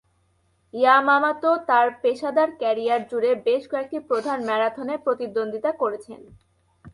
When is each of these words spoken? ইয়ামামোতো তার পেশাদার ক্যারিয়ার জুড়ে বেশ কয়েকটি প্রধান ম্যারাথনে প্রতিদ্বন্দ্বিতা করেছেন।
ইয়ামামোতো 0.73 1.51
তার 1.67 1.87
পেশাদার 2.01 2.49
ক্যারিয়ার 2.57 3.01
জুড়ে 3.09 3.31
বেশ 3.45 3.63
কয়েকটি 3.71 3.97
প্রধান 4.09 4.37
ম্যারাথনে 4.45 4.95
প্রতিদ্বন্দ্বিতা 4.97 5.71
করেছেন। 5.81 6.21